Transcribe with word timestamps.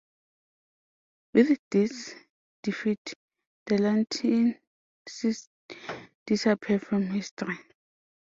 With 1.35 1.59
this 1.69 2.15
defeat, 2.63 3.13
the 3.67 3.75
Lentienses 3.75 5.47
disappear 6.25 6.79
from 6.79 7.03
history. 7.03 7.59